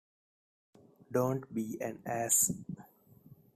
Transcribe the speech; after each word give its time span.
Don't 1.11 1.53
be 1.53 1.77
an 1.79 2.01
ass. 2.07 2.51